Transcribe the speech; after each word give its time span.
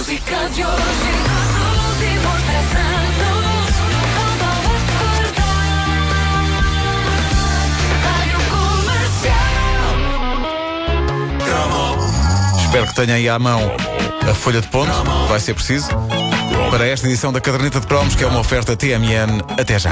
música 0.00 0.48
de 0.54 0.64
hoje. 0.64 1.10
Espero 12.64 12.86
que 12.86 12.94
tenha 12.94 13.14
aí 13.16 13.28
à 13.28 13.38
mão 13.38 13.60
a 14.30 14.34
folha 14.34 14.60
de 14.62 14.68
ponto, 14.68 14.90
vai 15.28 15.38
ser 15.38 15.54
preciso, 15.54 15.88
para 16.70 16.86
esta 16.86 17.06
edição 17.06 17.30
da 17.32 17.40
Caderneta 17.40 17.80
de 17.80 17.86
Cromos, 17.86 18.14
que 18.14 18.24
é 18.24 18.26
uma 18.26 18.40
oferta 18.40 18.74
TMN. 18.74 19.42
Até 19.58 19.78
já. 19.78 19.90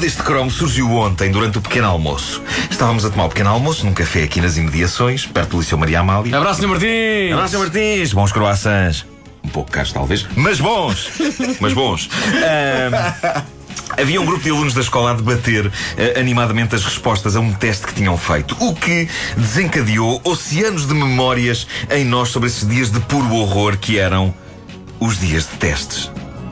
Deste 0.00 0.22
cromo 0.22 0.50
surgiu 0.50 0.90
ontem, 0.92 1.30
durante 1.30 1.58
o 1.58 1.60
pequeno 1.60 1.86
almoço. 1.86 2.42
Estávamos 2.70 3.04
a 3.04 3.10
tomar 3.10 3.26
o 3.26 3.28
pequeno 3.28 3.50
almoço 3.50 3.84
num 3.84 3.92
café 3.92 4.22
aqui 4.22 4.40
nas 4.40 4.56
imediações, 4.56 5.26
perto 5.26 5.50
do 5.50 5.58
Liceu 5.58 5.76
Maria 5.76 6.00
Amália. 6.00 6.36
Abraço, 6.36 6.62
Sr. 6.62 6.68
Martins! 6.68 7.32
Abraço, 7.32 7.52
Sr. 7.54 7.58
Martins! 7.58 8.12
Bons 8.14 8.32
croissants. 8.32 9.06
Um 9.44 9.48
pouco 9.50 9.70
caros, 9.70 9.92
talvez, 9.92 10.26
mas 10.34 10.58
bons! 10.58 11.10
mas 11.60 11.72
bons. 11.74 12.08
Ahm, 12.34 13.42
Havia 13.98 14.20
um 14.20 14.24
grupo 14.24 14.42
de 14.42 14.50
alunos 14.50 14.72
da 14.72 14.80
escola 14.80 15.10
a 15.10 15.14
debater 15.14 15.70
eh, 15.96 16.18
animadamente 16.18 16.74
as 16.74 16.84
respostas 16.84 17.36
a 17.36 17.40
um 17.40 17.52
teste 17.52 17.86
que 17.86 17.94
tinham 17.94 18.16
feito, 18.16 18.56
o 18.60 18.74
que 18.74 19.08
desencadeou 19.36 20.20
oceanos 20.24 20.86
de 20.86 20.94
memórias 20.94 21.66
em 21.90 22.04
nós 22.04 22.30
sobre 22.30 22.48
esses 22.48 22.66
dias 22.66 22.90
de 22.90 23.00
puro 23.00 23.34
horror 23.34 23.76
que 23.76 23.98
eram 23.98 24.32
os 24.98 25.18
dias 25.18 25.44
de 25.44 25.56
testes. 25.58 26.10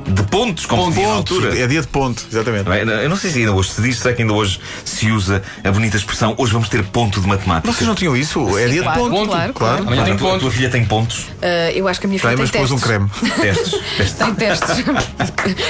De 0.08 0.22
pontos, 0.24 0.66
como 0.66 0.84
se 0.84 0.88
dizia 0.90 1.06
na 1.08 1.14
altura. 1.14 1.58
É 1.58 1.66
dia 1.66 1.80
de 1.80 1.86
ponto, 1.88 2.24
exatamente. 2.30 2.64
Não 2.64 2.72
é? 2.72 2.82
Eu 3.04 3.08
não 3.08 3.16
sei 3.16 3.30
se 3.30 3.38
ainda 3.40 3.52
hoje 3.52 3.70
se 3.70 3.82
diz, 3.82 3.98
será 3.98 4.14
que 4.14 4.22
ainda 4.22 4.34
hoje 4.34 4.58
se 4.84 5.10
usa 5.10 5.42
a 5.64 5.70
bonita 5.70 5.96
expressão 5.96 6.34
hoje 6.38 6.52
vamos 6.52 6.68
ter 6.68 6.82
ponto 6.84 7.20
de 7.20 7.26
matemática? 7.26 7.72
Vocês 7.72 7.86
não 7.86 7.94
tinham 7.94 8.16
isso? 8.16 8.56
É 8.58 8.66
dia 8.68 8.78
de 8.78 8.82
claro, 8.82 9.00
ponto. 9.10 9.26
claro, 9.28 9.52
claro. 9.52 9.82
Amanhã 9.82 9.96
Claro, 9.96 10.04
tem 10.04 10.14
a, 10.14 10.16
tua, 10.18 10.28
a 10.28 10.30
pontos. 10.32 10.42
tua 10.42 10.50
filha 10.52 10.70
tem 10.70 10.84
pontos? 10.84 11.26
Ah, 11.42 11.70
eu 11.72 11.86
acho 11.88 12.00
que 12.00 12.06
a 12.06 12.08
minha 12.08 12.18
filha 12.20 12.36
Tem, 12.36 12.46
tem 12.46 12.60
mas 12.60 12.68
pôs 12.68 12.70
testes. 12.70 12.82
um 12.82 12.86
creme. 12.86 13.10
Testes? 13.40 13.80
testes. 13.96 14.14
Tem 14.18 14.34
testes. 14.34 14.84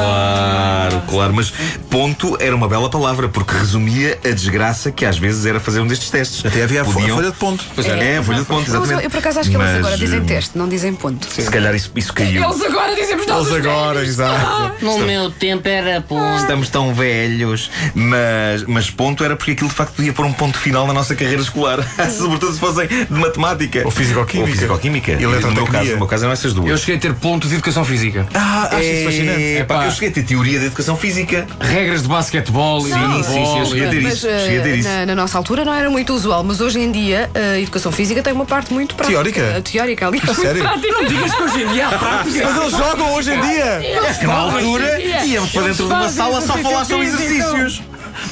Claro, 0.00 1.02
claro, 1.08 1.34
mas 1.34 1.52
ponto 1.90 2.36
era 2.40 2.54
uma 2.54 2.68
bela 2.68 2.88
palavra 2.90 3.28
porque 3.28 3.54
resumia 3.56 4.18
a 4.24 4.28
desgraça 4.30 4.90
que 4.90 5.04
às 5.04 5.18
vezes 5.18 5.46
era 5.46 5.60
fazer 5.60 5.80
um 5.80 5.86
destes 5.86 6.10
testes. 6.10 6.44
Até 6.44 6.62
havia 6.62 6.82
a 6.82 6.84
fo- 6.84 6.90
a 6.90 6.94
Podiam- 6.94 7.16
folha 7.16 7.30
de 7.30 7.36
ponto. 7.36 7.64
Pois 7.74 7.86
é, 7.86 8.14
é, 8.14 8.18
a 8.18 8.22
folha 8.22 8.38
de 8.40 8.44
ponto, 8.44 8.68
exatamente. 8.68 9.04
eu 9.04 9.10
por 9.10 9.18
acaso 9.18 9.40
acho 9.40 9.50
que 9.50 9.56
eles 9.56 9.66
Mas, 9.68 9.76
agora 9.78 9.96
dizem 9.98 10.18
eh, 10.20 10.24
teste, 10.24 10.58
não 10.58 10.68
dizem 10.68 10.89
ponto. 10.94 11.26
Se 11.30 11.50
calhar 11.50 11.74
isso, 11.74 11.90
isso 11.94 12.12
caiu. 12.12 12.42
Eles 12.42 12.62
agora 12.62 12.94
dizemos 12.94 13.26
nós. 13.26 13.46
Eles 13.46 13.66
agora, 13.66 13.94
velhos. 13.94 14.08
exato. 14.08 14.84
No 14.84 14.98
meu 14.98 15.30
tempo 15.30 15.68
era 15.68 16.00
ponto. 16.00 16.40
Estamos 16.40 16.68
tão 16.68 16.94
velhos, 16.94 17.70
mas, 17.94 18.64
mas 18.64 18.90
ponto 18.90 19.24
era 19.24 19.36
porque 19.36 19.52
aquilo 19.52 19.68
de 19.68 19.74
facto 19.74 19.94
podia 19.94 20.12
pôr 20.12 20.24
um 20.24 20.32
ponto 20.32 20.58
final 20.58 20.86
na 20.86 20.92
nossa 20.92 21.14
carreira 21.14 21.42
escolar, 21.42 21.78
sobretudo 22.10 22.52
se 22.52 22.60
fossem 22.60 22.86
de 22.88 23.12
matemática. 23.12 23.82
Ou 23.84 23.90
fisicoquímica. 23.90 24.48
Ou 24.48 24.54
fisicoquímica. 24.54 25.12
E 25.12 25.26
no 25.26 25.52
meu 25.52 25.66
caso, 25.66 25.90
no 25.92 25.96
meu 25.98 26.06
caso 26.06 26.24
eram 26.24 26.32
essas 26.32 26.54
duas. 26.54 26.70
Eu 26.70 26.76
cheguei 26.78 26.96
a 26.96 26.98
ter 26.98 27.14
ponto 27.14 27.48
de 27.48 27.54
educação 27.54 27.84
física. 27.84 28.26
Ah, 28.34 28.68
acho 28.72 28.82
isso 28.82 29.04
fascinante. 29.04 29.42
É, 29.42 29.64
pá, 29.64 29.84
eu 29.86 29.90
cheguei 29.90 30.08
a 30.08 30.12
ter 30.12 30.22
teoria 30.22 30.58
da 30.58 30.66
educação 30.66 30.96
física. 30.96 31.46
Regras 31.60 32.02
de 32.02 32.08
basquetebol 32.08 32.86
e 32.86 32.92
Sim, 32.92 33.22
sim, 33.22 33.32
sim, 33.32 33.58
eu 33.58 33.66
cheguei 33.66 33.86
a 33.86 33.90
ter 33.90 34.00
Mas, 34.02 34.14
isso. 34.14 34.26
Cheguei 34.28 34.58
a 34.58 34.62
ter 34.62 34.70
eh, 34.70 34.76
isso. 34.76 34.88
na, 34.88 35.06
na 35.06 35.14
nossa 35.14 35.38
altura 35.38 35.64
não 35.64 35.74
era 35.74 35.90
muito 35.90 36.12
usual, 36.12 36.42
mas 36.42 36.60
hoje 36.60 36.80
em 36.80 36.90
dia 36.90 37.30
a 37.34 37.58
educação 37.58 37.92
física 37.92 38.22
tem 38.22 38.32
uma 38.32 38.46
parte 38.46 38.72
muito 38.72 38.94
prática. 38.94 39.14
Teórica? 39.14 39.40
Eh, 39.40 39.60
Teórica, 39.60 40.06
aliás. 40.06 40.36
Sério? 40.36 40.62
Não 40.88 41.04
digas 41.04 41.34
que 41.34 41.42
hoje 41.42 41.62
em 41.62 41.68
dia 41.68 41.88
há 41.88 41.90
prática. 41.98 42.48
Mas 42.50 42.56
eles 42.56 42.72
jogam 42.72 43.12
hoje 43.14 43.32
em 43.32 43.40
dia. 43.40 43.80
Que 44.18 44.26
na 44.26 44.34
altura 44.34 45.00
íamos 45.24 45.50
para 45.50 45.62
dentro 45.62 45.86
de 45.86 45.92
uma 45.92 46.08
sala 46.08 46.40
só 46.40 46.56
falar 46.58 46.84
sobre 46.84 47.06
exercícios. 47.06 47.82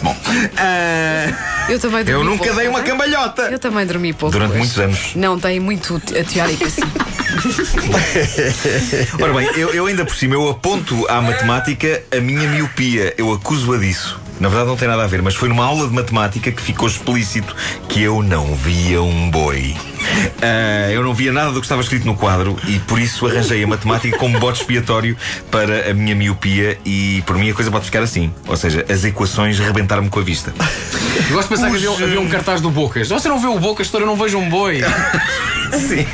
Bom, 0.02 0.14
ah, 0.56 1.66
Eu 1.68 1.78
também 1.78 2.04
dormi 2.04 2.20
eu 2.20 2.24
nunca 2.24 2.44
pouco, 2.44 2.58
dei 2.58 2.68
uma 2.68 2.82
cambalhota. 2.82 3.42
Eu 3.42 3.58
também 3.58 3.86
dormi 3.86 4.12
pouco. 4.12 4.32
Durante 4.32 4.50
hoje. 4.50 4.58
muitos 4.58 4.78
anos. 4.78 5.14
Não, 5.14 5.38
tem 5.38 5.60
muito 5.60 5.96
a 5.96 6.24
teórica, 6.24 6.68
sim. 6.68 6.82
Ora 9.22 9.32
bem, 9.32 9.48
eu, 9.56 9.70
eu 9.70 9.86
ainda 9.86 10.04
por 10.04 10.14
cima 10.14 10.34
eu 10.34 10.48
aponto 10.50 11.06
à 11.08 11.20
matemática 11.20 12.02
a 12.16 12.20
minha 12.20 12.48
miopia. 12.48 13.14
Eu 13.16 13.32
acuso-a 13.32 13.78
disso. 13.78 14.20
Na 14.40 14.48
verdade 14.48 14.68
não 14.68 14.76
tem 14.76 14.88
nada 14.88 15.04
a 15.04 15.06
ver, 15.06 15.22
mas 15.22 15.34
foi 15.34 15.48
numa 15.48 15.64
aula 15.64 15.88
de 15.88 15.94
matemática 15.94 16.50
que 16.52 16.62
ficou 16.62 16.88
explícito 16.88 17.54
que 17.88 18.02
eu 18.02 18.22
não 18.22 18.54
via 18.54 19.02
um 19.02 19.30
boi. 19.30 19.74
Ah, 20.40 20.90
eu 20.90 21.02
não 21.02 21.12
via 21.12 21.32
nada 21.32 21.52
do 21.52 21.60
que 21.60 21.66
estava 21.66 21.82
escrito 21.82 22.06
no 22.06 22.16
quadro 22.16 22.56
e 22.66 22.78
por 22.80 23.00
isso 23.00 23.26
arranjei 23.26 23.62
a 23.62 23.66
matemática 23.66 24.16
como 24.16 24.38
bote 24.38 24.60
expiatório 24.60 25.16
para 25.50 25.90
a 25.90 25.94
minha 25.94 26.14
miopia 26.14 26.78
e 26.84 27.22
por 27.26 27.36
mim 27.36 27.50
a 27.50 27.54
coisa 27.54 27.70
pode 27.70 27.84
ficar 27.84 28.02
assim. 28.02 28.32
Ou 28.46 28.56
seja, 28.56 28.84
as 28.88 29.04
equações 29.04 29.58
rebentaram-me 29.58 30.08
com 30.08 30.20
a 30.20 30.22
vista. 30.22 30.52
Eu 31.28 31.34
gosto 31.34 31.48
de 31.48 31.56
pensar 31.56 31.70
que 31.70 31.76
havia, 31.76 31.90
havia 31.90 32.20
um 32.20 32.28
cartaz 32.28 32.60
do 32.60 32.70
Bocas. 32.70 33.08
Você 33.08 33.28
não 33.28 33.40
vê 33.40 33.48
o 33.48 33.58
Bocas, 33.58 33.88
doutor, 33.88 34.02
eu 34.02 34.06
não 34.06 34.16
vejo 34.16 34.38
um 34.38 34.48
boi. 34.48 34.80
Sim. 35.72 36.06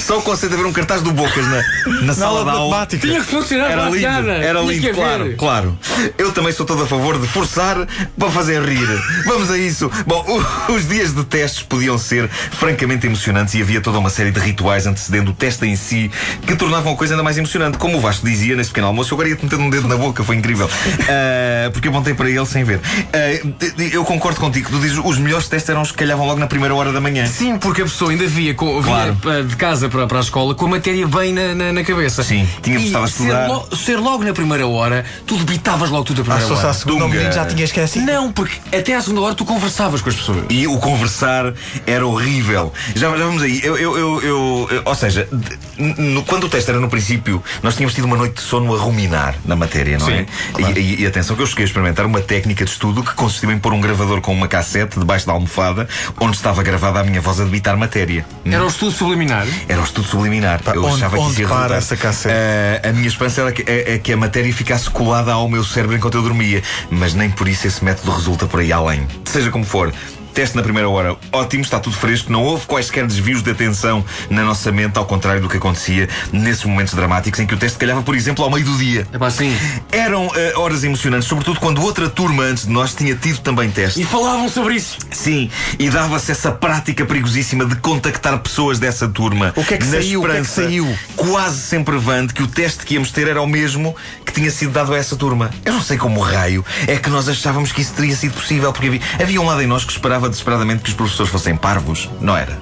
Só 0.00 0.18
o 0.18 0.22
conceito 0.22 0.52
de 0.52 0.58
haver 0.58 0.66
um 0.68 0.72
cartaz 0.72 1.02
do 1.02 1.12
Bocas 1.12 1.46
na, 1.46 1.62
na, 2.02 2.14
sala 2.14 2.40
aula 2.40 2.52
de 2.52 2.58
aula. 2.58 2.86
Tinha 2.86 3.20
que 3.20 3.26
funcionar 3.30 3.70
Era 3.70 3.88
lindo, 3.88 4.06
era 4.30 4.60
Tinha 4.60 4.72
lindo, 4.72 4.90
claro, 4.94 5.22
haver. 5.24 5.36
claro. 5.36 5.78
Eu 6.18 6.32
também 6.32 6.52
sou 6.52 6.66
todo 6.66 6.82
a 6.82 6.86
favor 6.86 7.18
de 7.18 7.26
forçar 7.28 7.86
para 8.18 8.30
fazer 8.30 8.62
rir. 8.62 8.86
Vamos 9.26 9.50
a 9.50 9.58
isso. 9.58 9.90
Bom, 10.06 10.24
o- 10.68 10.72
os 10.72 10.88
dias 10.88 11.14
de 11.14 11.24
testes 11.24 11.62
podiam 11.62 11.98
ser 11.98 12.28
francamente 12.28 13.06
emocionantes 13.06 13.54
e 13.54 13.62
havia 13.62 13.80
toda 13.80 13.98
uma 13.98 14.10
série 14.10 14.30
de 14.30 14.40
rituais 14.40 14.86
antecedendo 14.86 15.30
o 15.30 15.34
teste 15.34 15.66
em 15.66 15.76
si 15.76 16.10
que 16.46 16.54
tornavam 16.56 16.92
a 16.92 16.96
coisa 16.96 17.14
ainda 17.14 17.22
mais 17.22 17.38
emocionante. 17.38 17.78
Como 17.78 17.98
o 17.98 18.00
Vasco 18.00 18.26
dizia 18.26 18.56
nesse 18.56 18.70
pequeno 18.70 18.88
almoço, 18.88 19.12
eu 19.12 19.16
agora 19.16 19.28
ia-te 19.30 19.44
meter 19.44 19.58
um 19.58 19.70
dedo 19.70 19.88
na 19.88 19.96
boca, 19.96 20.22
foi 20.24 20.36
incrível. 20.36 20.68
Ah, 21.08 21.70
porque 21.72 21.86
eu 21.88 21.92
apontei 21.92 22.14
para 22.14 22.28
ele 22.28 22.44
sem 22.46 22.64
ver. 22.64 22.80
Ah, 23.16 23.72
de- 23.76 23.94
eu 23.94 24.04
concordo 24.04 24.38
contigo, 24.38 24.68
tu 24.70 24.78
dizes 24.78 24.98
os 25.02 25.18
melhores 25.18 25.48
testes 25.48 25.70
eram 25.70 25.80
os 25.82 25.90
que 25.90 25.96
calhavam 25.98 26.26
logo 26.26 26.38
na 26.38 26.46
primeira 26.46 26.74
hora 26.74 26.92
da 26.92 27.00
manhã. 27.00 27.24
Sim, 27.26 27.56
porque 27.58 27.80
a 27.82 27.84
pessoa 27.84 28.10
ainda 28.10 28.26
via, 28.26 28.52
com, 28.54 28.82
Claro. 28.82 29.16
vinha, 29.22 29.34
eh, 29.38 29.42
de 29.42 29.56
casa 29.56 29.88
para, 29.88 30.06
para 30.06 30.18
a 30.18 30.20
escola 30.20 30.54
com 30.54 30.66
a 30.66 30.68
matéria 30.68 31.06
bem 31.06 31.32
na, 31.32 31.54
na, 31.54 31.72
na 31.72 31.84
cabeça. 31.84 32.22
Sim, 32.22 32.46
tinha 32.62 32.78
e 32.78 32.86
estava 32.86 33.04
a 33.06 33.08
ser, 33.08 33.22
estudar. 33.22 33.48
lo- 33.48 33.68
ser 33.76 33.96
logo 33.96 34.22
na 34.24 34.32
primeira 34.32 34.66
hora, 34.66 35.04
tu 35.26 35.36
debitavas 35.38 35.88
logo 35.90 36.04
tudo 36.04 36.18
a 36.20 36.22
Ah, 36.22 36.24
primeira 36.24 36.44
se 36.44 36.48
fosse 36.50 36.64
à 36.64 36.68
hora. 36.68 36.74
segunda, 36.78 37.04
o 37.06 37.08
Dunga. 37.08 37.32
já 37.32 37.46
tinha 37.46 37.64
esquecido. 37.64 38.04
Não, 38.04 38.30
porque 38.32 38.58
até 38.76 38.94
à 38.94 39.00
segunda 39.00 39.22
hora 39.22 39.34
tu 39.34 39.44
conversavas 39.44 40.02
com 40.02 40.08
as 40.10 40.16
pessoas. 40.16 40.44
E 40.50 40.66
o 40.66 40.78
conversar 40.78 41.54
era 41.86 42.06
horrível. 42.06 42.72
Já, 42.94 43.08
já 43.16 43.24
vamos 43.24 43.42
aí. 43.42 43.60
Eu, 43.64 43.76
eu, 43.78 43.96
eu, 43.96 44.22
eu- 44.22 44.68
eu- 44.70 44.82
ou 44.84 44.94
seja, 44.94 45.26
de- 45.32 45.82
no- 46.02 46.22
quando 46.24 46.44
o 46.44 46.48
teste 46.48 46.70
era 46.70 46.80
no 46.80 46.88
princípio, 46.90 47.42
nós 47.62 47.74
tínhamos 47.76 47.94
tido 47.94 48.04
uma 48.04 48.16
noite 48.16 48.34
de 48.34 48.40
sono 48.42 48.74
a 48.74 48.78
ruminar 48.78 49.34
na 49.44 49.56
matéria, 49.56 49.98
não 49.98 50.06
Sim, 50.06 50.12
é? 50.12 50.26
E, 50.58 50.78
e- 50.80 51.02
e 51.02 51.06
atenção 51.06 51.34
que 51.36 51.42
eu 51.42 51.46
cheguei 51.46 51.64
a 51.64 51.66
experimentar 51.68 52.04
uma 52.04 52.20
técnica 52.20 52.64
de 52.64 52.70
estudo 52.70 53.05
que 53.06 53.14
consistiu 53.14 53.50
em 53.50 53.58
pôr 53.58 53.72
um 53.72 53.80
gravador 53.80 54.20
com 54.20 54.32
uma 54.32 54.48
cassete 54.48 54.98
debaixo 54.98 55.26
da 55.26 55.32
almofada 55.32 55.88
onde 56.20 56.36
estava 56.36 56.62
gravada 56.62 57.00
a 57.00 57.04
minha 57.04 57.20
voz 57.20 57.40
a 57.40 57.44
debitar 57.44 57.76
matéria. 57.76 58.26
Era 58.44 58.64
o 58.64 58.68
estudo 58.68 58.90
subliminar. 58.92 59.46
Era 59.68 59.80
o 59.80 59.84
estudo 59.84 60.06
subliminar. 60.06 60.60
eu 60.74 60.84
onde- 60.84 60.96
achava 60.96 61.16
que 61.16 61.22
onde 61.22 61.42
ia 61.42 61.48
para 61.48 61.76
essa 61.76 61.96
cassete? 61.96 62.34
Ah, 62.34 62.88
a 62.88 62.92
minha 62.92 63.08
esperança 63.08 63.40
era 63.42 63.52
que, 63.52 63.62
é, 63.70 63.94
é 63.94 63.98
que 63.98 64.12
a 64.12 64.16
matéria 64.16 64.52
ficasse 64.52 64.90
colada 64.90 65.32
ao 65.32 65.48
meu 65.48 65.64
cérebro 65.64 65.96
enquanto 65.96 66.14
eu 66.16 66.22
dormia. 66.22 66.62
Mas 66.90 67.14
nem 67.14 67.30
por 67.30 67.48
isso 67.48 67.66
esse 67.66 67.84
método 67.84 68.10
resulta 68.12 68.46
por 68.46 68.60
aí 68.60 68.72
além. 68.72 69.06
Seja 69.24 69.50
como 69.50 69.64
for. 69.64 69.92
Teste 70.36 70.54
na 70.54 70.62
primeira 70.62 70.86
hora, 70.86 71.16
ótimo, 71.32 71.62
está 71.62 71.80
tudo 71.80 71.96
fresco, 71.96 72.30
não 72.30 72.44
houve 72.44 72.66
quaisquer 72.66 73.06
desvios 73.06 73.42
de 73.42 73.50
atenção 73.50 74.04
na 74.28 74.44
nossa 74.44 74.70
mente, 74.70 74.98
ao 74.98 75.06
contrário 75.06 75.40
do 75.40 75.48
que 75.48 75.56
acontecia 75.56 76.10
nesses 76.30 76.62
momentos 76.62 76.92
dramáticos 76.92 77.40
em 77.40 77.46
que 77.46 77.54
o 77.54 77.56
teste 77.56 77.78
calhava, 77.78 78.02
por 78.02 78.14
exemplo, 78.14 78.44
ao 78.44 78.50
meio 78.50 78.62
do 78.62 78.76
dia. 78.76 79.08
É 79.14 79.16
pá, 79.16 79.28
assim. 79.28 79.56
Eram 79.90 80.30
eh, 80.36 80.52
horas 80.56 80.84
emocionantes, 80.84 81.26
sobretudo 81.26 81.58
quando 81.58 81.80
outra 81.80 82.10
turma 82.10 82.42
antes 82.42 82.66
de 82.66 82.70
nós 82.70 82.94
tinha 82.94 83.14
tido 83.14 83.38
também 83.38 83.70
teste. 83.70 83.98
E 83.98 84.04
falavam 84.04 84.46
sobre 84.50 84.74
isso. 84.74 84.98
Sim, 85.10 85.50
e 85.78 85.88
dava-se 85.88 86.30
essa 86.30 86.52
prática 86.52 87.06
perigosíssima 87.06 87.64
de 87.64 87.76
contactar 87.76 88.38
pessoas 88.40 88.78
dessa 88.78 89.08
turma. 89.08 89.54
O 89.56 89.64
que 89.64 89.72
é 89.72 89.78
que 89.78 89.86
na 89.86 89.92
saiu? 89.92 90.20
O 90.20 90.26
que 90.26 90.36
é 90.36 90.40
que 90.40 90.46
saiu? 90.46 90.98
Quase 91.16 91.62
sempre 91.62 91.96
vando 91.96 92.34
que 92.34 92.42
o 92.42 92.46
teste 92.46 92.84
que 92.84 92.92
íamos 92.92 93.10
ter 93.10 93.26
era 93.26 93.40
o 93.40 93.46
mesmo 93.46 93.96
que 94.22 94.32
tinha 94.32 94.50
sido 94.50 94.72
dado 94.72 94.92
a 94.92 94.98
essa 94.98 95.16
turma. 95.16 95.50
Eu 95.64 95.72
não 95.72 95.80
sei 95.80 95.96
como 95.96 96.20
raio 96.20 96.62
é 96.86 96.96
que 96.96 97.08
nós 97.08 97.26
achávamos 97.26 97.72
que 97.72 97.80
isso 97.80 97.94
teria 97.94 98.14
sido 98.14 98.34
possível, 98.34 98.70
porque 98.70 98.88
havia, 98.88 99.00
havia 99.18 99.40
um 99.40 99.46
lado 99.46 99.62
em 99.62 99.66
nós 99.66 99.82
que 99.82 99.92
esperava 99.92 100.25
desesperadamente 100.28 100.82
que 100.82 100.90
os 100.90 100.94
professores 100.94 101.30
fossem 101.30 101.56
parvos, 101.56 102.08
não 102.20 102.36
era? 102.36 102.58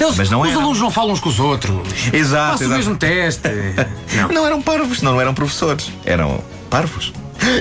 Eles, 0.00 0.16
Mas 0.16 0.28
não 0.30 0.40
os 0.42 0.48
era. 0.48 0.58
alunos 0.58 0.80
não 0.80 0.90
falam 0.90 1.12
uns 1.12 1.20
com 1.20 1.28
os 1.28 1.38
outros. 1.38 1.76
Exato, 2.12 2.52
Façam 2.58 2.66
o 2.66 2.70
mesmo 2.70 2.96
teste. 2.96 3.48
Não. 4.16 4.28
Não 4.28 4.46
eram 4.46 4.60
parvos, 4.60 5.00
não, 5.02 5.12
não 5.12 5.20
eram 5.20 5.32
professores. 5.32 5.90
Eram 6.04 6.42
parvos. 6.68 7.12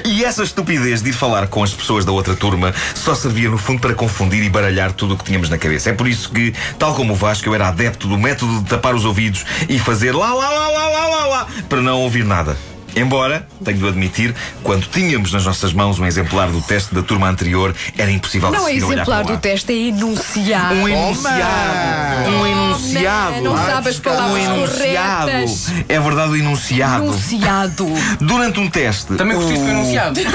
E 0.03 0.25
essa 0.25 0.43
estupidez 0.43 1.03
de 1.03 1.09
ir 1.11 1.13
falar 1.13 1.47
com 1.47 1.63
as 1.63 1.71
pessoas 1.71 2.03
da 2.03 2.11
outra 2.11 2.35
turma 2.35 2.73
só 2.95 3.13
servia 3.13 3.49
no 3.49 3.57
fundo 3.57 3.79
para 3.79 3.93
confundir 3.93 4.43
e 4.43 4.49
baralhar 4.49 4.91
tudo 4.91 5.13
o 5.13 5.17
que 5.17 5.23
tínhamos 5.25 5.49
na 5.49 5.57
cabeça. 5.57 5.91
É 5.91 5.93
por 5.93 6.07
isso 6.07 6.31
que, 6.31 6.53
tal 6.79 6.95
como 6.95 7.13
o 7.13 7.15
Vasco, 7.15 7.47
eu 7.47 7.53
era 7.53 7.67
adepto 7.67 8.07
do 8.07 8.17
método 8.17 8.59
de 8.61 8.65
tapar 8.65 8.95
os 8.95 9.05
ouvidos 9.05 9.45
e 9.69 9.77
fazer 9.77 10.13
lá, 10.15 10.33
lá, 10.33 10.49
lá, 10.49 10.67
lá, 10.69 10.87
lá, 10.89 11.07
lá, 11.07 11.25
lá, 11.27 11.47
para 11.69 11.81
não 11.81 12.01
ouvir 12.01 12.25
nada. 12.25 12.57
Embora, 12.97 13.47
tenho 13.63 13.77
de 13.77 13.87
admitir, 13.87 14.33
quando 14.63 14.87
tínhamos 14.87 15.31
nas 15.31 15.45
nossas 15.45 15.71
mãos 15.71 15.99
um 15.99 16.05
exemplar 16.05 16.49
do 16.49 16.59
teste 16.61 16.93
da 16.95 17.03
turma 17.03 17.29
anterior, 17.29 17.73
era 17.97 18.09
impossível 18.11 18.49
Não 18.49 18.57
é 18.57 18.61
conseguir 18.61 18.83
olhar 18.83 19.03
exemplar 19.03 19.23
do 19.23 19.37
teste, 19.37 19.71
é 19.71 19.75
enunciado. 19.89 20.75
Um 20.75 20.89
enunciado. 20.89 22.29
Um 22.29 22.47
enunciado. 22.47 23.41
não 23.41 23.55
sabe 23.55 23.89
as 23.89 23.99
palavras 23.99 24.31
um 24.31 24.55
enunciado. 24.55 25.31
corretas. 25.31 25.67
É 25.87 25.99
verdade, 25.99 26.31
o 26.31 26.35
enunciado. 26.35 27.03
Enunciado. 27.03 27.85
Durante 28.19 28.59
um 28.59 28.67
teste. 28.69 29.13
Também 29.15 29.37
curtiste 29.37 29.63
o 29.63 29.69
enunciado. 29.69 30.19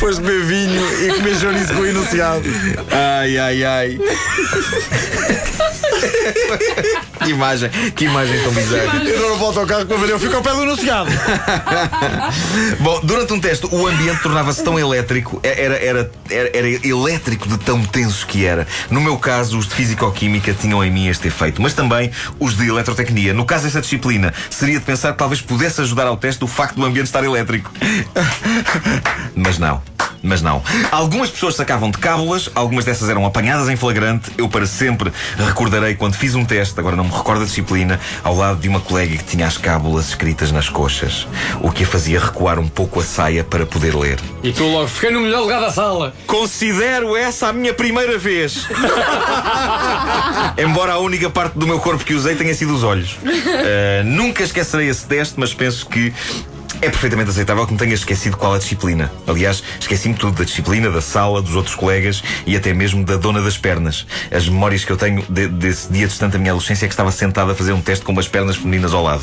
Foste 0.00 0.20
beber 0.20 0.44
vinho 0.44 0.82
e 1.04 1.12
comer 1.14 1.36
chouriço 1.36 1.72
com 1.74 1.80
o 1.80 1.86
enunciado. 1.86 2.42
Ai, 2.90 3.38
ai, 3.38 3.64
ai. 3.64 3.98
Que 7.22 7.30
imagem, 7.30 7.70
que 7.94 8.04
imagem 8.04 8.42
tão 8.42 8.52
bizarra. 8.52 9.02
Eu 9.04 9.30
não 9.30 9.36
volto 9.36 9.60
ao 9.60 9.66
carro 9.66 9.86
para 9.86 9.96
ver, 9.96 10.10
eu 10.10 10.18
fico 10.18 10.36
ao 10.36 10.42
pé 10.42 10.52
do 10.52 10.62
enunciado. 10.62 11.10
Bom, 12.80 13.00
durante 13.02 13.32
um 13.32 13.40
teste, 13.40 13.66
o 13.70 13.86
ambiente 13.86 14.22
tornava-se 14.22 14.62
tão 14.62 14.78
elétrico, 14.78 15.40
era, 15.42 15.76
era, 15.76 16.10
era, 16.30 16.56
era 16.56 16.86
elétrico 16.86 17.48
de 17.48 17.58
tão 17.58 17.82
tenso 17.84 18.26
que 18.26 18.44
era. 18.44 18.66
No 18.90 19.00
meu 19.00 19.18
caso, 19.18 19.58
os 19.58 19.66
de 19.66 19.74
Físico-Química 19.74 20.54
tinham 20.54 20.84
em 20.84 20.90
mim 20.90 21.08
este 21.08 21.28
efeito, 21.28 21.60
mas 21.60 21.74
também 21.74 22.10
os 22.38 22.56
de 22.56 22.68
Eletrotecnia. 22.68 23.34
No 23.34 23.44
caso 23.44 23.64
dessa 23.64 23.80
disciplina, 23.80 24.32
seria 24.50 24.78
de 24.78 24.84
pensar 24.84 25.12
que 25.12 25.18
talvez 25.18 25.40
pudesse 25.40 25.80
ajudar 25.80 26.06
ao 26.06 26.16
teste 26.16 26.42
o 26.44 26.46
facto 26.46 26.76
do 26.76 26.84
ambiente 26.84 27.06
estar 27.06 27.24
elétrico. 27.24 27.70
Mas 29.34 29.58
não. 29.58 29.82
Mas 30.22 30.42
não. 30.42 30.62
Algumas 30.90 31.30
pessoas 31.30 31.54
sacavam 31.54 31.90
de 31.90 31.98
cábulas, 31.98 32.50
algumas 32.54 32.84
dessas 32.84 33.08
eram 33.08 33.24
apanhadas 33.24 33.68
em 33.68 33.76
flagrante. 33.76 34.30
Eu 34.36 34.48
para 34.48 34.66
sempre 34.66 35.12
recordarei 35.36 35.94
quando 35.94 36.14
fiz 36.14 36.34
um 36.34 36.44
teste, 36.44 36.78
agora 36.78 36.96
não 36.96 37.04
me 37.04 37.10
recordo 37.10 37.42
a 37.42 37.44
disciplina, 37.44 38.00
ao 38.22 38.36
lado 38.36 38.60
de 38.60 38.68
uma 38.68 38.80
colega 38.80 39.16
que 39.16 39.24
tinha 39.24 39.46
as 39.46 39.56
cábulas 39.56 40.08
escritas 40.08 40.52
nas 40.52 40.68
coxas, 40.68 41.26
o 41.60 41.70
que 41.70 41.84
a 41.84 41.86
fazia 41.86 42.20
recuar 42.20 42.58
um 42.58 42.68
pouco 42.68 43.00
a 43.00 43.04
saia 43.04 43.44
para 43.44 43.64
poder 43.66 43.94
ler. 43.94 44.18
E 44.42 44.52
tu 44.52 44.64
logo, 44.64 44.88
fiquei 44.88 45.10
no 45.10 45.20
melhor 45.20 45.42
lugar 45.42 45.60
da 45.60 45.70
sala. 45.70 46.14
Considero 46.26 47.16
essa 47.16 47.48
a 47.48 47.52
minha 47.52 47.74
primeira 47.74 48.18
vez. 48.18 48.66
Embora 50.58 50.92
a 50.94 50.98
única 50.98 51.30
parte 51.30 51.58
do 51.58 51.66
meu 51.66 51.78
corpo 51.78 52.04
que 52.04 52.14
usei 52.14 52.34
tenha 52.34 52.54
sido 52.54 52.74
os 52.74 52.82
olhos. 52.82 53.12
Uh, 53.22 54.04
nunca 54.04 54.42
esquecerei 54.42 54.88
esse 54.88 55.06
teste, 55.06 55.34
mas 55.38 55.54
penso 55.54 55.86
que. 55.86 56.12
É 56.80 56.88
perfeitamente 56.88 57.30
aceitável 57.30 57.66
que 57.66 57.72
me 57.72 57.78
tenha 57.78 57.92
esquecido 57.94 58.36
qual 58.36 58.54
a 58.54 58.58
disciplina. 58.58 59.10
Aliás, 59.26 59.62
esqueci-me 59.80 60.14
tudo 60.14 60.38
da 60.38 60.44
disciplina, 60.44 60.88
da 60.90 61.00
sala, 61.00 61.42
dos 61.42 61.56
outros 61.56 61.74
colegas 61.74 62.22
e 62.46 62.56
até 62.56 62.72
mesmo 62.72 63.04
da 63.04 63.16
dona 63.16 63.42
das 63.42 63.58
pernas. 63.58 64.06
As 64.30 64.48
memórias 64.48 64.84
que 64.84 64.92
eu 64.92 64.96
tenho 64.96 65.24
de- 65.28 65.48
desse 65.48 65.92
dia 65.92 66.06
distante 66.06 66.32
da 66.34 66.38
minha 66.38 66.52
adolescência 66.52 66.86
é 66.86 66.88
que 66.88 66.92
estava 66.94 67.10
sentada 67.10 67.50
a 67.50 67.54
fazer 67.54 67.72
um 67.72 67.80
teste 67.80 68.04
com 68.04 68.12
umas 68.12 68.28
pernas 68.28 68.54
femininas 68.56 68.94
ao 68.94 69.02
lado. 69.02 69.22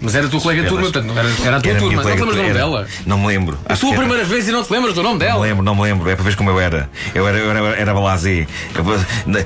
Mas 0.00 0.14
era 0.16 0.26
a 0.26 0.30
tua 0.30 0.40
colega 0.40 0.62
de 0.62 0.68
turma, 0.68 0.82
portanto, 0.84 1.04
não 1.06 1.18
era, 1.18 1.28
era 1.28 1.56
a 1.56 1.60
tua 1.60 1.70
Era 1.70 1.80
turma. 1.80 1.94
Não 1.94 2.02
te 2.02 2.08
lembras 2.08 2.28
do 2.30 2.36
nome 2.36 2.48
era- 2.50 2.58
dela? 2.58 2.86
Não 3.06 3.18
me 3.18 3.26
lembro. 3.28 3.58
A 3.66 3.76
tua 3.76 3.94
primeira 3.94 4.24
vez 4.24 4.48
e 4.48 4.52
não 4.52 4.64
te 4.64 4.72
lembras 4.72 4.94
do 4.94 5.02
nome 5.02 5.14
Não 5.14 5.18
dela? 5.26 5.40
me 5.40 5.48
lembro, 5.48 5.64
não 5.64 5.74
me 5.76 5.82
lembro. 5.82 6.10
É 6.10 6.16
para 6.16 6.24
ver 6.24 6.34
como 6.36 6.50
eu 6.50 6.58
era. 6.60 6.90
Eu 7.14 7.28
era, 7.28 7.38
eu 7.38 7.50
era, 7.50 7.76
era 7.76 7.94
Balazé. 7.94 8.46
Eu, 8.74 8.84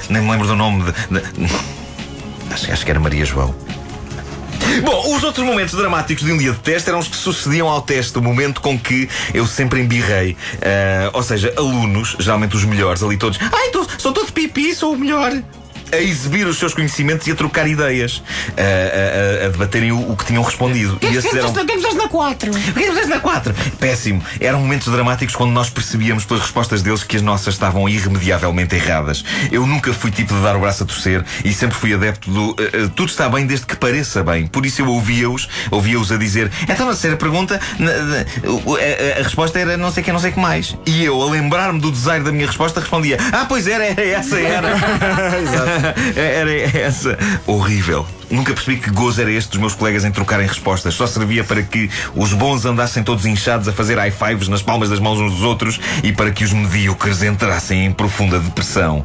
nem 0.08 0.22
me 0.22 0.30
lembro 0.30 0.46
do 0.46 0.56
nome. 0.56 0.84
De, 0.84 0.92
de- 1.20 1.52
acho, 2.50 2.72
acho 2.72 2.84
que 2.84 2.90
era 2.90 3.00
Maria 3.00 3.24
João. 3.26 3.54
Bom, 4.80 5.14
os 5.14 5.22
outros 5.22 5.44
momentos 5.44 5.74
dramáticos 5.74 6.24
de 6.24 6.32
um 6.32 6.38
dia 6.38 6.52
de 6.52 6.58
teste 6.58 6.88
eram 6.88 6.98
os 6.98 7.08
que 7.08 7.16
sucediam 7.16 7.68
ao 7.68 7.82
teste, 7.82 8.16
o 8.18 8.22
momento 8.22 8.60
com 8.60 8.78
que 8.78 9.08
eu 9.34 9.46
sempre 9.46 9.80
embirrei. 9.80 10.36
Ah, 10.62 11.10
ou 11.12 11.22
seja, 11.22 11.52
alunos, 11.56 12.16
geralmente 12.18 12.56
os 12.56 12.64
melhores, 12.64 13.02
ali 13.02 13.16
todos. 13.16 13.38
Ai, 13.40 13.68
tô, 13.70 13.86
sou 13.98 14.12
todo 14.12 14.32
pipi, 14.32 14.74
sou 14.74 14.94
o 14.94 14.98
melhor. 14.98 15.32
A 15.92 15.96
exibir 15.98 16.46
os 16.46 16.58
seus 16.58 16.72
conhecimentos 16.74 17.26
e 17.26 17.30
a 17.32 17.34
trocar 17.34 17.66
ideias, 17.68 18.22
a, 18.56 18.60
a- 18.62 19.44
a- 19.44 19.46
a 19.46 19.48
debaterem 19.50 19.92
o, 19.92 20.10
o 20.12 20.16
que 20.16 20.24
tinham 20.24 20.42
respondido. 20.42 20.98
E 21.02 21.06
esses 21.16 21.32
eram. 21.34 21.52
Que 21.52 21.60
é 21.60 21.64
que 21.76 21.94
na 21.94 22.08
4? 22.08 22.50
O 22.50 22.54
que 22.54 22.68
é 22.68 22.72
que 22.82 22.88
fizeste 22.88 23.08
na 23.10 23.20
4? 23.20 23.54
Péssimo. 23.78 24.22
Eram 24.40 24.60
momentos 24.60 24.88
dramáticos 24.90 25.34
quando 25.36 25.52
nós 25.52 25.68
percebíamos 25.70 26.24
pelas 26.24 26.42
respostas 26.42 26.82
deles 26.82 27.04
que 27.04 27.16
as 27.16 27.22
nossas 27.22 27.54
estavam 27.54 27.88
irremediavelmente 27.88 28.74
erradas. 28.74 29.24
Eu 29.50 29.66
nunca 29.66 29.92
fui 29.92 30.10
tipo 30.10 30.34
de 30.34 30.40
dar 30.42 30.56
o 30.56 30.60
braço 30.60 30.82
a 30.82 30.86
torcer 30.86 31.24
e 31.44 31.52
sempre 31.52 31.76
fui 31.76 31.92
adepto 31.92 32.30
do 32.30 32.56
eh, 32.58 32.70
eh, 32.72 32.90
tudo 32.96 33.08
está 33.10 33.28
bem 33.28 33.46
desde 33.46 33.66
que 33.66 33.76
pareça 33.76 34.22
bem. 34.24 34.46
Por 34.46 34.64
isso 34.64 34.80
eu 34.82 34.86
ouvia-os, 34.88 35.48
ouvia-os 35.70 36.10
a 36.10 36.16
dizer 36.16 36.50
então 36.68 36.90
pergunta 37.18 37.60
na- 37.78 37.92
o- 38.64 38.76
a, 38.76 38.78
a- 38.78 39.20
a 39.20 39.22
resposta 39.22 39.58
era 39.58 39.76
não 39.76 39.90
sei 39.92 40.02
o 40.02 40.04
que, 40.06 40.12
não 40.12 40.18
sei 40.20 40.30
o 40.30 40.34
que 40.34 40.40
mais. 40.40 40.76
E 40.86 41.04
eu, 41.04 41.20
a 41.22 41.30
lembrar-me 41.30 41.80
do 41.80 41.90
desaire 41.90 42.24
da 42.24 42.32
minha 42.32 42.46
resposta, 42.46 42.80
respondia 42.80 43.18
ah, 43.32 43.44
pois 43.48 43.66
era, 43.68 43.84
era 43.84 44.04
essa, 44.04 44.38
era. 44.40 44.68
era 46.16 46.52
essa. 46.78 47.18
Horrível. 47.46 48.06
Nunca 48.30 48.54
percebi 48.54 48.78
que 48.78 48.90
gozo 48.90 49.20
era 49.20 49.30
este 49.30 49.50
dos 49.50 49.60
meus 49.60 49.74
colegas 49.74 50.06
em 50.06 50.10
trocarem 50.10 50.46
respostas. 50.46 50.94
Só 50.94 51.06
servia 51.06 51.44
para 51.44 51.62
que 51.62 51.90
os 52.16 52.32
bons 52.32 52.64
andassem 52.64 53.02
todos 53.02 53.26
inchados 53.26 53.68
a 53.68 53.72
fazer 53.72 53.98
high 53.98 54.10
fives 54.10 54.48
nas 54.48 54.62
palmas 54.62 54.88
das 54.88 54.98
mãos 54.98 55.20
uns 55.20 55.32
dos 55.32 55.42
outros 55.42 55.78
e 56.02 56.12
para 56.12 56.30
que 56.30 56.42
os 56.42 56.52
medíocres 56.52 57.22
entrassem 57.22 57.84
em 57.84 57.92
profunda 57.92 58.38
depressão. 58.38 59.04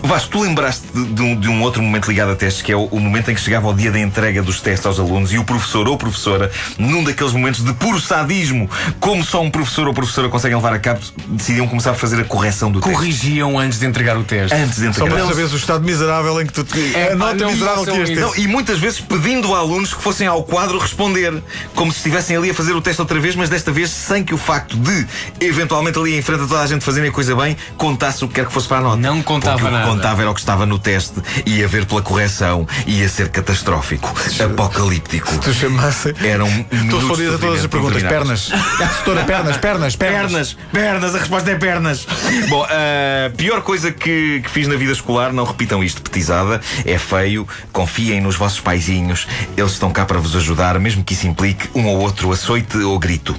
Vasco, 0.00 0.30
tu 0.30 0.42
lembraste 0.42 0.86
de, 0.94 1.06
de 1.06 1.22
um, 1.22 1.40
de 1.40 1.48
um 1.48 1.60
outro 1.62 1.82
momento 1.82 2.08
ligado 2.08 2.30
a 2.30 2.36
testes, 2.36 2.62
que 2.62 2.70
é 2.70 2.76
o, 2.76 2.84
o 2.84 3.00
momento 3.00 3.32
em 3.32 3.34
que 3.34 3.40
chegava 3.40 3.68
o 3.68 3.74
dia 3.74 3.90
da 3.90 3.98
entrega 3.98 4.42
dos 4.42 4.60
testes 4.60 4.86
aos 4.86 5.00
alunos 5.00 5.32
e 5.32 5.38
o 5.38 5.44
professor 5.44 5.88
ou 5.88 5.96
professora, 5.96 6.48
num 6.78 7.02
daqueles 7.02 7.32
momentos 7.32 7.64
de 7.64 7.72
puro 7.72 8.00
sadismo, 8.00 8.70
como 9.00 9.24
só 9.24 9.42
um 9.42 9.50
professor 9.50 9.88
ou 9.88 9.94
professora 9.94 10.28
conseguem 10.28 10.56
levar 10.56 10.72
a 10.72 10.78
cabo, 10.78 11.00
decidiam 11.30 11.66
começar 11.66 11.90
a 11.90 11.94
fazer 11.94 12.20
a 12.20 12.24
correção 12.24 12.70
do 12.70 12.80
teste. 12.80 12.94
Corrigiam 12.94 13.58
antes 13.58 13.80
de 13.80 13.86
entregar 13.86 14.16
o 14.16 14.22
teste. 14.22 14.56
Antes 14.56 14.76
de 14.76 14.84
Só 14.84 15.04
entregar. 15.04 15.16
para 15.16 15.26
saberes 15.26 15.52
o 15.52 15.56
estado 15.56 15.84
miserável 15.84 16.27
em 16.40 16.46
que 16.46 16.52
tu 16.52 16.64
te. 16.64 16.94
É, 16.94 17.12
a 17.12 17.16
nota 17.16 17.34
não 17.34 17.50
miserável 17.52 17.84
que 17.84 17.98
ias 17.98 18.08
ter. 18.10 18.20
Não, 18.20 18.36
e 18.36 18.46
muitas 18.46 18.78
vezes 18.78 19.00
pedindo 19.00 19.54
a 19.54 19.58
alunos 19.58 19.94
que 19.94 20.02
fossem 20.02 20.26
ao 20.26 20.42
quadro 20.42 20.78
responder, 20.78 21.42
como 21.74 21.92
se 21.92 21.98
estivessem 21.98 22.36
ali 22.36 22.50
a 22.50 22.54
fazer 22.54 22.72
o 22.72 22.80
teste 22.80 23.00
outra 23.00 23.18
vez, 23.20 23.34
mas 23.36 23.48
desta 23.48 23.70
vez 23.72 23.90
sem 23.90 24.22
que 24.24 24.34
o 24.34 24.38
facto 24.38 24.76
de, 24.76 25.06
eventualmente 25.40 25.98
ali 25.98 26.16
em 26.16 26.22
frente 26.22 26.42
a 26.44 26.46
toda 26.46 26.60
a 26.60 26.66
gente 26.66 26.84
fazerem 26.84 27.10
a 27.10 27.12
coisa 27.12 27.34
bem, 27.34 27.56
contasse 27.76 28.24
o 28.24 28.28
que 28.28 28.34
quer 28.34 28.46
que 28.46 28.52
fosse 28.52 28.68
para 28.68 28.78
a 28.78 28.80
nota. 28.80 28.96
Não 28.96 29.22
contava 29.22 29.56
Porque 29.58 29.66
o 29.66 29.70
que 29.70 29.78
nada. 29.78 29.90
contava 29.90 30.22
era 30.22 30.30
o 30.30 30.34
que 30.34 30.40
estava 30.40 30.66
no 30.66 30.78
teste, 30.78 31.20
ia 31.46 31.66
ver 31.68 31.86
pela 31.86 32.02
correção, 32.02 32.66
ia 32.86 33.08
ser 33.08 33.28
catastrófico, 33.30 34.12
apocalíptico. 34.44 35.38
Tu 35.38 35.52
chamasse. 35.52 36.14
Eram 36.22 36.48
Tu 36.64 36.76
minutos 36.76 37.00
respondias 37.00 37.34
a 37.34 37.38
todas 37.38 37.60
as 37.60 37.66
perguntas. 37.66 38.02
Pernas. 38.02 38.50
Setora, 38.98 39.24
pernas, 39.24 39.56
pernas, 39.56 39.96
pernas. 39.96 39.96
Pernas, 39.96 40.56
pernas, 40.72 41.14
a 41.14 41.18
resposta 41.18 41.50
é 41.50 41.54
pernas. 41.56 42.06
Bom, 42.48 42.64
a 42.64 43.30
pior 43.36 43.62
coisa 43.62 43.90
que, 43.90 44.40
que 44.42 44.50
fiz 44.50 44.66
na 44.68 44.76
vida 44.76 44.92
escolar, 44.92 45.32
não 45.32 45.44
repitam 45.44 45.82
isto, 45.82 46.02
petizada, 46.18 46.60
é 46.84 46.98
feio, 46.98 47.46
confiem 47.72 48.20
nos 48.20 48.36
vossos 48.36 48.60
paizinhos, 48.60 49.26
eles 49.56 49.72
estão 49.72 49.90
cá 49.90 50.04
para 50.04 50.18
vos 50.18 50.34
ajudar, 50.34 50.78
mesmo 50.80 51.04
que 51.04 51.14
isso 51.14 51.26
implique 51.26 51.68
um 51.74 51.86
ou 51.86 51.98
outro 52.00 52.32
açoite 52.32 52.76
ou 52.78 52.98
grito. 52.98 53.36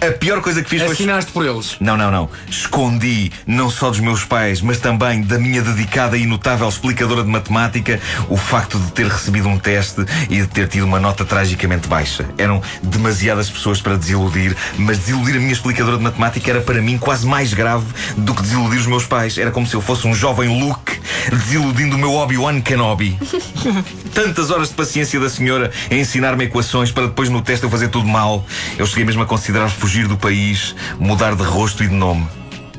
A 0.00 0.12
pior 0.12 0.40
coisa 0.40 0.62
que 0.62 0.68
fiz 0.68 0.82
foi. 0.82 0.92
Assinaste 0.92 1.32
por 1.32 1.46
eles. 1.46 1.76
Não, 1.80 1.96
não, 1.96 2.10
não. 2.10 2.28
Escondi, 2.48 3.32
não 3.46 3.70
só 3.70 3.90
dos 3.90 4.00
meus 4.00 4.24
pais, 4.24 4.60
mas 4.60 4.78
também 4.78 5.22
da 5.22 5.38
minha 5.38 5.62
dedicada 5.62 6.16
e 6.16 6.26
notável 6.26 6.68
explicadora 6.68 7.22
de 7.22 7.30
matemática, 7.30 8.00
o 8.28 8.36
facto 8.36 8.78
de 8.78 8.92
ter 8.92 9.06
recebido 9.06 9.48
um 9.48 9.58
teste 9.58 10.04
e 10.28 10.40
de 10.40 10.46
ter 10.46 10.68
tido 10.68 10.84
uma 10.84 11.00
nota 11.00 11.24
tragicamente 11.24 11.88
baixa. 11.88 12.28
Eram 12.36 12.60
demasiadas 12.82 13.48
pessoas 13.48 13.80
para 13.80 13.96
desiludir, 13.96 14.56
mas 14.76 14.98
desiludir 14.98 15.36
a 15.36 15.40
minha 15.40 15.52
explicadora 15.52 15.96
de 15.96 16.02
matemática 16.02 16.50
era 16.50 16.60
para 16.60 16.82
mim 16.82 16.98
quase 16.98 17.26
mais 17.26 17.54
grave 17.54 17.86
do 18.16 18.34
que 18.34 18.42
desiludir 18.42 18.80
os 18.80 18.86
meus 18.86 19.06
pais. 19.06 19.38
Era 19.38 19.50
como 19.50 19.66
se 19.66 19.74
eu 19.74 19.80
fosse 19.80 20.06
um 20.06 20.14
jovem 20.14 20.60
Luke 20.60 21.00
desiludindo 21.30 21.96
o 21.96 21.98
meu 22.02 22.14
Obi-Wan 22.14 22.60
Kenobi. 22.60 23.16
Tantas 24.12 24.50
horas 24.50 24.70
de 24.70 24.74
paciência 24.74 25.20
da 25.20 25.30
senhora 25.30 25.70
a 25.88 25.94
ensinar-me 25.94 26.44
equações 26.44 26.90
para 26.90 27.06
depois 27.06 27.28
no 27.28 27.40
teste 27.40 27.62
eu 27.62 27.70
fazer 27.70 27.88
tudo 27.88 28.08
mal. 28.08 28.44
Eu 28.76 28.84
cheguei 28.86 29.04
mesmo 29.04 29.22
a 29.22 29.26
considerar 29.26 29.70
fugir 29.70 30.08
do 30.08 30.16
país, 30.16 30.74
mudar 30.98 31.36
de 31.36 31.44
rosto 31.44 31.84
e 31.84 31.88
de 31.88 31.94
nome. 31.94 32.26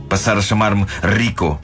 Passar 0.10 0.38
a 0.38 0.42
chamar-me 0.42 0.86
Rico. 1.18 1.58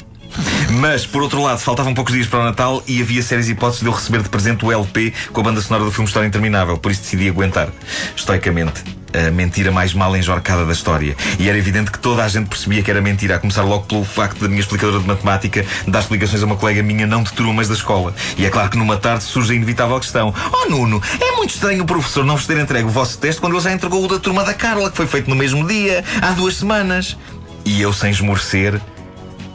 Mas, 0.72 1.06
por 1.06 1.24
outro 1.24 1.42
lado, 1.42 1.60
faltavam 1.60 1.94
poucos 1.94 2.14
dias 2.14 2.28
para 2.28 2.40
o 2.40 2.44
Natal 2.44 2.84
e 2.88 3.02
havia 3.02 3.24
sérias 3.24 3.50
hipóteses 3.50 3.82
de 3.82 3.88
eu 3.88 3.92
receber 3.92 4.22
de 4.22 4.30
presente 4.30 4.64
o 4.64 4.72
LP 4.72 5.12
com 5.34 5.42
a 5.42 5.44
banda 5.44 5.62
sonora 5.62 5.84
do 5.84 5.92
filme 5.92 6.08
História 6.08 6.28
Interminável. 6.28 6.78
Por 6.78 6.92
isso 6.92 7.02
decidi 7.02 7.28
aguentar, 7.28 7.70
estoicamente, 8.16 8.84
a 9.14 9.32
mentira 9.32 9.72
mais 9.72 9.94
mal 9.96 10.16
enjorcada 10.16 10.66
da 10.66 10.72
história. 10.72 11.16
E 11.40 11.50
era 11.50 11.58
evidente 11.58 11.92
que 11.92 11.98
toda 11.98 12.24
a 12.24 12.28
gente 12.28 12.48
percebia 12.48 12.84
que 12.84 12.92
era 12.92 13.02
mentira, 13.02 13.36
a 13.36 13.40
começar 13.40 13.64
logo 13.64 13.86
pelo 13.86 14.06
facto 14.06 14.40
da 14.40 14.48
minha 14.48 14.60
explicadora 14.60 15.00
de 15.00 15.08
matemática 15.08 15.66
dar 15.88 16.00
explicações 16.00 16.44
a 16.44 16.46
uma 16.46 16.56
colega 16.56 16.84
minha 16.84 17.08
não 17.08 17.24
de 17.24 17.34
turma, 17.34 17.54
mas 17.54 17.68
da 17.68 17.74
escola. 17.74 18.14
E 18.38 18.46
é 18.46 18.50
claro 18.50 18.70
que 18.70 18.78
numa 18.78 18.98
tarde 18.98 19.24
surge 19.24 19.54
a 19.54 19.56
inevitável 19.56 20.00
questão: 20.00 20.34
Oh 20.54 20.70
Nuno, 20.70 21.02
é 21.20 21.32
muito 21.36 21.54
estranho 21.54 21.84
o 21.84 21.86
professor 21.86 22.24
não 22.24 22.38
vos 22.38 22.46
ter 22.46 22.58
entregue 22.58 22.86
o 22.86 22.92
vosso 22.92 23.18
teste 23.18 23.42
quando 23.42 23.54
ele 23.54 23.64
já 23.64 23.72
entregou 23.72 24.06
o 24.06 24.08
da 24.08 24.20
turma 24.20 24.44
da 24.44 24.54
Carla, 24.54 24.92
que 24.92 24.98
foi 24.98 25.08
feito 25.08 25.30
no 25.30 25.36
mesmo 25.36 25.68
dia, 25.68 26.04
há 26.22 26.32
duas 26.32 26.56
semanas. 26.58 27.18
E 27.66 27.82
eu, 27.82 27.92
sem 27.92 28.12
esmorecer, 28.12 28.80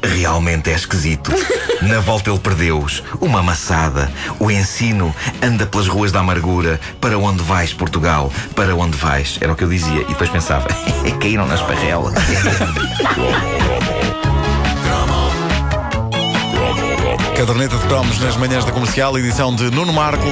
Realmente 0.05 0.71
é 0.71 0.75
esquisito. 0.75 1.33
Na 1.83 2.01
volta 2.01 2.31
ele 2.31 2.39
perdeu-os. 2.39 3.03
Uma 3.21 3.41
amassada. 3.41 4.11
O 4.39 4.51
ensino 4.51 5.15
anda 5.43 5.67
pelas 5.67 5.89
ruas 5.89 6.13
da 6.13 6.21
amargura. 6.21 6.81
Para 7.01 7.19
onde 7.19 7.43
vais, 7.43 7.73
Portugal? 7.73 8.33
Para 8.55 8.75
onde 8.75 8.97
vais? 8.97 9.39
Era 9.41 9.53
o 9.53 9.57
que 9.57 9.65
eu 9.65 9.69
dizia. 9.69 10.03
E 10.03 10.07
depois 10.07 10.31
pensava, 10.31 10.69
caíram 11.21 11.47
na 11.47 11.55
esparrela. 11.55 12.13
Caderneta 17.37 17.77
de 17.77 17.87
cromos 17.87 18.19
nas 18.21 18.37
manhãs 18.37 18.65
da 18.65 18.73
comercial, 18.73 19.19
edição 19.19 19.55
de 19.55 19.71
Nuno 19.71 19.93
Marco. 19.93 20.25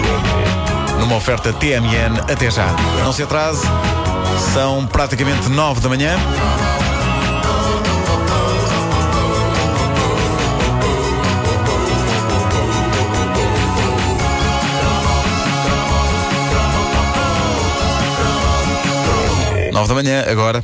numa 1.01 1.17
oferta 1.17 1.53
TMN. 1.53 2.21
Até 2.31 2.51
já. 2.51 2.67
Não 3.05 3.13
se 3.13 3.23
atrase, 3.23 3.67
são 4.55 4.87
praticamente 4.87 5.49
nove 5.49 5.81
da 5.81 5.89
manhã. 5.89 6.17
Nove 19.73 19.89
da 19.89 19.95
manhã, 19.95 20.23
agora. 20.31 20.63